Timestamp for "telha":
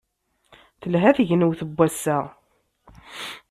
0.81-1.11